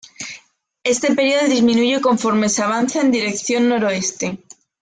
Este 0.83 1.13
periodo 1.13 1.45
disminuye 1.47 2.01
conforme 2.01 2.49
se 2.49 2.63
avanza 2.63 3.01
en 3.01 3.11
dirección 3.11 3.69
noreste. 3.69 4.43